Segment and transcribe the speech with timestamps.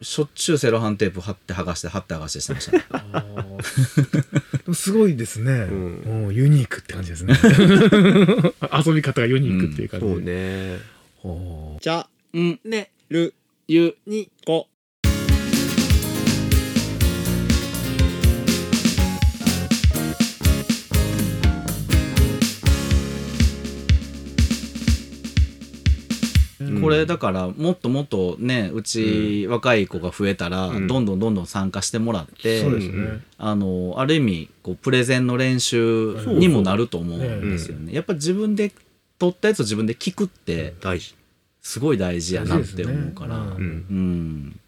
[0.00, 2.84] しょっちゅうセロハンテープ貼って剥がして貼って剥がしてしてましたね。
[4.74, 7.34] すごいですね、うユニークって感じですね。
[8.72, 10.78] 遊び方がユニークっていう感じで、そうね。
[11.16, 13.34] ほじゃうんねる。
[13.66, 14.68] ゆにこ
[26.80, 30.86] これだからもっともっとねうち若い子が増えたらうん。
[30.88, 37.92] どんどんどんどん参加してもらって、ね、あのある意味こうプレゼンの練習にもなると思うんですよね。
[37.92, 38.72] やっぱ自分で
[39.18, 40.74] 撮ったやつを自分で聞くって
[41.62, 44.60] すごい大事やなって思うから、うん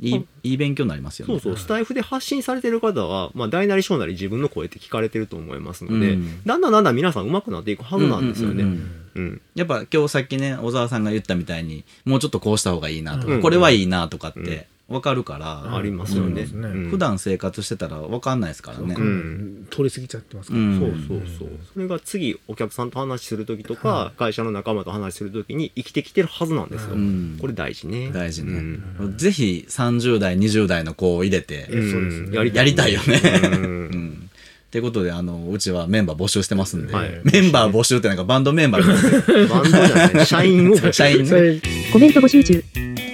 [0.00, 1.34] いいいい勉強になりますよね。
[1.34, 1.56] そうそう。
[1.56, 6.42] スタイフで発信されてる方は、まあ、大なり小なり自分の声って聞かれてると思いますので、うん。
[6.44, 8.64] だんだんだんだん皆さん上手くなっていくはずなんですよね。
[8.64, 9.40] ううんんうん。
[9.54, 13.42] やっぱ今日さっきね小沢さんが言ったみたいにもうちょっとこうした方がいいなとか、うん。
[13.42, 16.42] これはいいなとかって分かるから、ありますよね。
[16.42, 16.68] うんね。
[16.68, 16.90] うん。
[16.90, 18.94] 普段生活してたら分かんないですからね。
[18.98, 19.66] うん。
[19.70, 20.78] 通り過ぎちゃってますから、うん。
[20.78, 21.48] そうそうそう。
[21.72, 26.96] それが次お客さんと話するときとか、会社の仲間と話するときに生きてきてるはずなんですよ。
[26.96, 27.38] うん。
[27.40, 28.10] これ大事ね。
[28.12, 28.52] 大事ね、
[29.00, 29.16] うん。
[29.16, 33.20] ぜひ30代20代の子を入れて、ねやりやりたいよね。
[33.42, 33.90] ううん。
[33.90, 34.30] ん
[34.66, 37.20] ってことであのうちはメンバー募集してますんで、はい。
[37.24, 41.58] メンバー募集ってなんかバンドメンバーバンドじゃない、社員を募集社員それ
[41.92, 42.62] コメント募集中。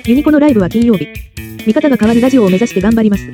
[0.06, 1.29] ユニコのライブは金曜日。
[1.66, 3.24] 見方が変わるラジオを目指して頑張ります。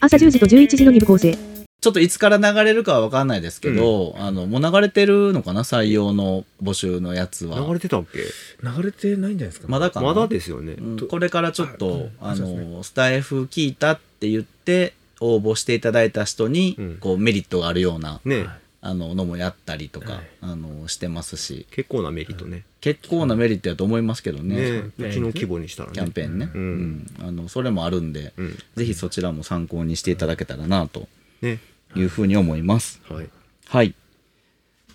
[0.00, 1.36] 朝10時と11時の2部構成。
[1.80, 5.62] ちょっといつから流れるかは分かんないですけど、あのもう流れてるのかな？
[5.62, 7.58] 採用の募集のやつは。
[7.58, 8.18] 流れてたっけ？
[8.18, 10.06] 流れてないんじゃないですかまだかな？
[10.08, 10.72] まだですよね。
[10.72, 11.08] うん。
[11.08, 16.96] これからちょっと、ああのスタイフ聞いたって言って応募していただいた人に、うん。
[16.98, 18.46] こうメリットがあるようなね
[18.82, 22.64] あののもやったりとか、はいあのしてますし結構なメリットね。
[22.80, 25.94] 結構なメリットやと思いますけどね、ねうちの規模にしたらね。
[25.94, 28.58] キャンペーンね、ううんんあのそれもあるんで、うん。
[28.76, 31.08] ぜひそちらも参考にしていただけたらなと
[31.42, 31.58] ね。
[31.94, 33.00] いうふうに思います。
[33.08, 33.28] はい。
[33.66, 33.94] はい。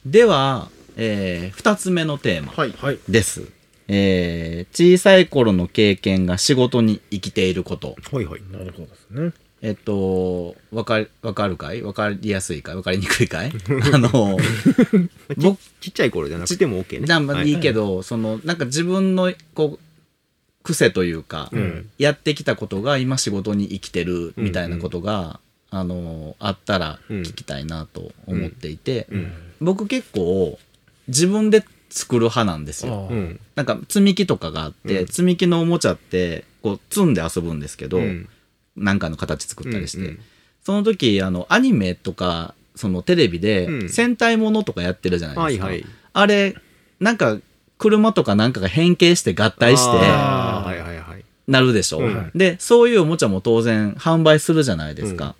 [0.05, 2.71] では、えー、2つ目のテーマはい。
[2.71, 3.47] はいです。
[3.87, 7.95] えー、小さい頃の経験が仕事に生きていること。
[8.11, 8.41] はいはい。
[8.51, 11.81] なるほどですねえっと、わかる、わかるかい？
[11.81, 12.75] わかりやすいかい？
[12.75, 13.51] わかりにくいかい？
[13.93, 14.37] あの、
[15.37, 17.07] 僕ちっちゃい頃じゃなくても OK ね。
[17.07, 17.53] なんまい。
[17.53, 21.89] いけど、その、なんか自分の、こう、癖というか、うん。
[21.97, 25.39] やってきたことが今仕事に生きてるみたいなことが、
[25.71, 29.31] あの、あったら聞きたいなと思っていて、うん。
[29.61, 30.59] 僕結構
[31.07, 33.09] 自分で作る派なんですよ。
[33.55, 35.07] なんか積み木とかがあって、うん。
[35.07, 38.29] 積み木のおもちゃって、こう積んで遊ぶんですけど、うん
[38.75, 40.19] なんかの形作ったりして、うん
[40.65, 45.65] その時、あの、アニメとか、そのテレビうでん戦隊ものとかやってるじゃないですか。
[45.67, 45.85] はいはい。
[46.13, 46.55] あれ、
[46.99, 47.37] なんか、
[47.77, 51.25] 車とかなんかが変形して合体して、あーはいはいはい。
[51.47, 55.35] なるでしょ、うんで、そういうおもちゃも当然販売するじゃないですか。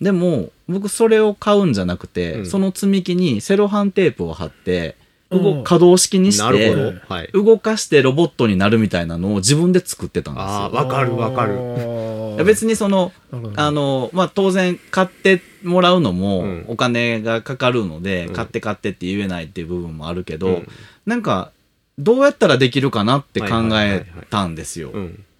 [0.00, 4.96] でも、僕それを買うんじゃなくて、うんその積み木にセロハンテープを貼って、
[5.30, 6.98] 動うん可動式にして。
[7.08, 7.30] はい。
[7.32, 10.72] 動かしてロボットになるみたいなのを自分で作ってたんですああ、よ。
[10.72, 12.44] わかるわかる。
[12.44, 13.12] 別にその、
[13.56, 20.68] あの、まあ、当然買ってもらうのもうんお金がかかるので、うん買って買ってって言えないっていう部分もあるけど、うん
[21.06, 21.52] なんか、
[21.98, 24.92] どうやったらできるかなって考はいはいはいはえいたんですよ。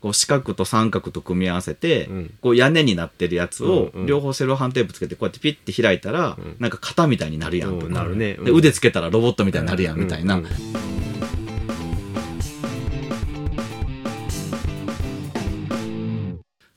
[0.07, 0.11] うん。
[0.11, 2.35] こう四角と三角と組み合わせて、うん。
[2.41, 4.07] こう屋根になってるやつをうんうん。
[4.07, 6.57] 両方セロハンテープつけてこうやってピッて開いたら、うん。
[6.59, 8.35] なんか型みたいになるやんとか、ね。
[8.35, 10.97] で腕つけたらロボットみたいになるやんみたいな、うんうん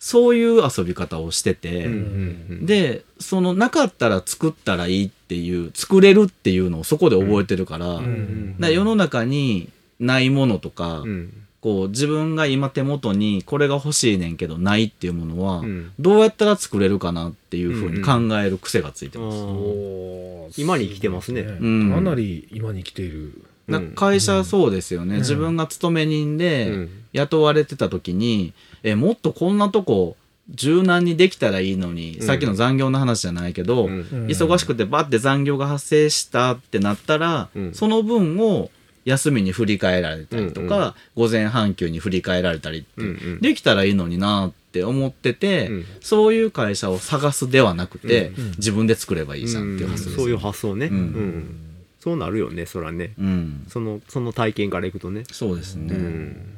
[0.10, 9.70] そういう遊び方をしてて、うんうんうん、でそのなかったら作ったらいいっていう作れるっていうのをそこで覚えてるから,、うんうん世の中に
[10.00, 15.92] ないものとか、うんこう自分が今手元にこれが欲しいねんけどないっていうものは、うん。
[16.00, 19.38] どうやったら作れるかなっていうふうに考える癖がついてます。
[19.38, 19.44] あー。
[19.44, 21.42] おー今に生きてますね。
[21.42, 21.92] うん。
[21.94, 23.42] かなり今に生きている。
[23.68, 23.90] なん。
[23.90, 25.20] か会社そうですよね、うん。
[25.22, 26.90] 自分が勤め人でうん。
[27.12, 28.54] 雇われてた時に、
[28.84, 30.16] えもっとこんなとこ
[30.52, 32.26] 柔軟にできたらいいのに、うん。
[32.26, 34.28] さっきの残業の話じゃないけど、うん。
[34.28, 37.74] 忙しくてバッて残業が発生したってなったら、うん。
[37.74, 38.72] その分を
[39.10, 40.94] 休みに振り替えられたりとか、うんうん。
[41.16, 43.42] 午前半休に振り替えられたりって、うんうん。
[43.42, 45.86] できたらいいのになって思ってて、うん。
[46.02, 50.24] そういう会社を探すではなくて、うん自分で作ればいいじゃんっていう発想ですよ。
[50.24, 50.96] そういう発想ね、うん。
[50.96, 51.66] うん
[52.00, 53.14] そうなるよねそらね。
[53.20, 53.66] うん。
[53.68, 55.24] そのその体験からいくとね。
[55.32, 56.56] そうですね、うん。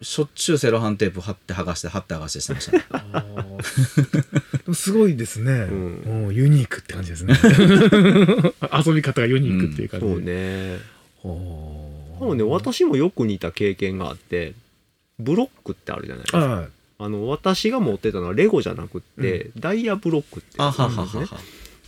[0.00, 3.24] しょっちゅうセロハンテープ貼って剥がして貼って剥がしてしてました
[4.74, 7.34] すごいですね、うユニークって感じですね。
[8.86, 14.54] 遊び方がユニークっていう感じそうで、ねほでもね私もよく似た経験があって
[15.18, 16.38] ブロックってあるじゃないですか。
[16.38, 16.68] はい。
[17.00, 21.26] あの私が持ってたのはレゴじゃなくって、ダイヤブロックってんですね。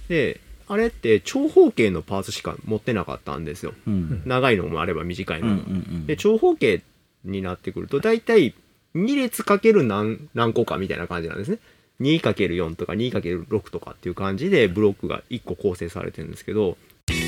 [0.08, 3.74] であれって長方形のパーツしか持ってなかったんですよ。
[3.88, 4.22] うん。
[4.24, 6.82] 長いのもあれば短いうんうのも、んで長方形
[7.24, 8.54] になってくると大体
[8.94, 11.58] 2列かける何何個かみたいな感じなんですね。
[12.00, 16.78] 2×4 とか 2×6 とかっていう感じでブロックが1個構成されてるんですけど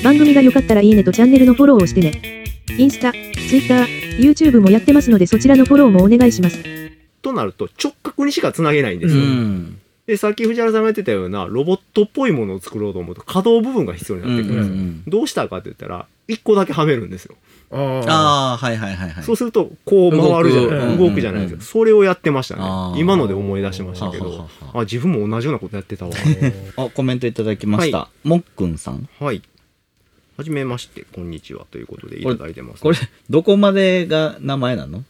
[0.03, 2.43] 番組が良かったらいいねとチャンネルのフォローをしてね。
[2.77, 3.21] インスタ、ツイ
[3.59, 6.63] ッター、YouTube もやってますのでそちらのフォローもお願いします。
[7.21, 9.79] となると直角にしかつなげないんですうよ、ん。
[10.05, 17.35] でさっき藤原さんが言ってたようなロボットっぽいものを作ろうと思うと可動部分が必要になってくるんですよ、うんどうしたかって言ったら1個だけはめるんですよ。
[17.71, 18.11] ああ。
[18.11, 19.23] ああはいはいはいはい。
[19.23, 20.97] そうするとこう回るじゃない。
[20.97, 22.93] 動く動くじゃないですか、それをやってましたあー。
[22.95, 24.25] ね今ので思い出しましたけど。
[24.25, 26.11] ははははあ自分も同じようなことやってたわ。
[26.77, 29.07] あコメントいただきました、はもっくんさん。
[29.19, 29.41] はい
[30.37, 32.97] はじめましてこんにちはということでいただいてます、これ
[33.29, 35.03] どこまでが名前なの？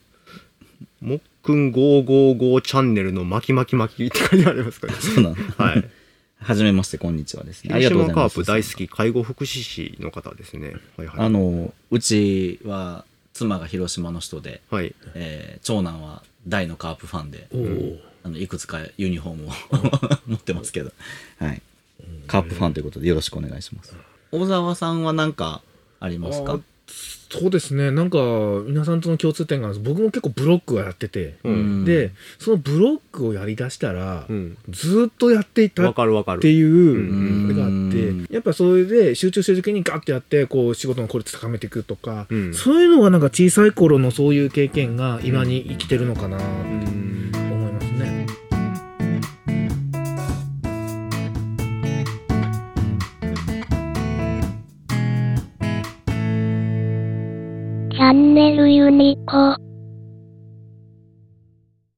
[1.01, 5.35] もっくん555チャンネルの巻き巻き巻きって書いてありますかね そうなの？
[5.57, 5.89] はい。
[6.43, 7.73] はじめましてこんにちはですね。
[7.73, 8.33] ありが広とうございます。
[8.33, 10.75] 島カープ大好き介護福祉士の方ですね。
[10.97, 11.19] はいはい。
[11.19, 14.93] あのうちは妻が広島の人で、はい。
[15.15, 17.99] えー長男は大のカープファンでおお。
[18.25, 19.51] あのいくつかユニフォームを
[20.27, 20.93] 持ってますけど、
[21.39, 21.61] はい、
[22.25, 23.93] カープファンということでよろしくお願いします
[24.33, 25.61] 小沢さんは何か
[25.99, 26.53] ありますか？
[26.53, 26.59] あ
[27.29, 27.89] そうですね。
[27.89, 28.19] なんか、
[28.67, 29.93] 皆さんとの共通点があるんです。
[29.95, 31.35] 僕も結構ブロックをやってて。
[31.43, 31.83] うん。
[31.83, 34.55] で、そのブロックをやりだしたら、うん。
[34.69, 36.41] ずーっとやっていたわっかるわかる。
[36.41, 37.45] ていううん。
[37.45, 42.53] あれがあって、やっぱそれで集中してる時にガッてやって、こう仕事の効率高めていくとか、うん。
[42.53, 46.47] そういうのがなんか小さい頃のそういう経験が今に生きてるのかなとう
[58.13, 59.72] ンネルユニコ。